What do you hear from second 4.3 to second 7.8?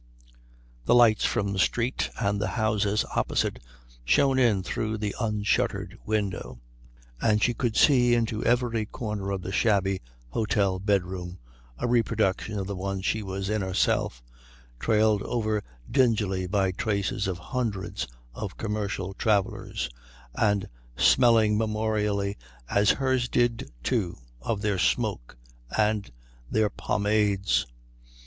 in through the unshuttered window, and she could